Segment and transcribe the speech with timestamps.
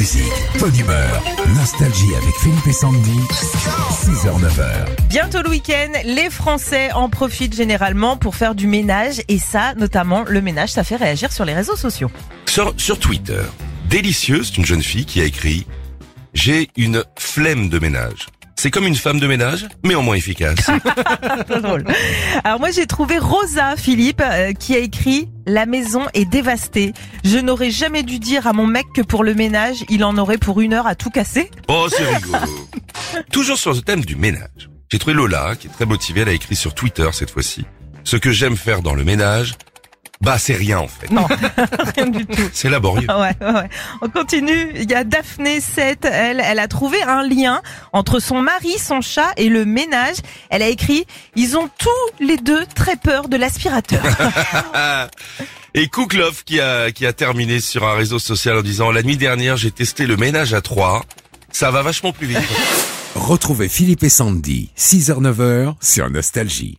[0.00, 1.22] musique, bonne humeur,
[1.54, 3.20] nostalgie avec Philippe et Sandy.
[3.92, 5.08] 6h-9h.
[5.10, 10.24] Bientôt le week-end, les Français en profitent généralement pour faire du ménage et ça, notamment
[10.26, 12.10] le ménage, ça fait réagir sur les réseaux sociaux.
[12.46, 13.42] Sur, sur Twitter,
[13.90, 15.66] Délicieuse, c'est une jeune fille qui a écrit
[16.32, 18.28] «J'ai une flemme de ménage».
[18.56, 20.70] C'est comme une femme de ménage, mais en moins efficace.
[21.62, 21.84] Drôle.
[22.44, 26.92] Alors moi j'ai trouvé Rosa Philippe euh, qui a écrit La maison est dévastée.
[27.24, 30.38] Je n'aurais jamais dû dire à mon mec que pour le ménage, il en aurait
[30.38, 31.50] pour une heure à tout casser.
[31.66, 32.38] Oh, c'est rigolo.
[33.32, 34.70] Toujours sur le thème du ménage.
[34.92, 37.64] J'ai trouvé Lola, qui est très motivée, elle a écrit sur Twitter cette fois-ci.
[38.04, 39.54] Ce que j'aime faire dans le ménage,
[40.20, 41.10] bah c'est rien en fait.
[41.10, 41.26] Non,
[41.96, 42.48] rien du tout.
[42.52, 43.08] C'est laborieux.
[43.08, 43.68] Ouais, ouais, ouais.
[44.02, 44.72] On continue.
[44.74, 46.04] Il y a Daphné 7.
[46.04, 47.62] Elle, elle a trouvé un lien
[47.94, 50.16] entre son mari, son chat et le ménage.
[50.50, 51.06] Elle a écrit,
[51.36, 54.02] ils ont tous les deux très peur de l'aspirateur.
[55.72, 59.16] Et Kouklov qui a, qui a terminé sur un réseau social en disant La nuit
[59.16, 61.04] dernière j'ai testé le ménage à trois.
[61.52, 62.40] Ça va vachement plus vite.
[63.14, 66.78] Retrouvez Philippe et Sandy, 6h-9h sur Nostalgie.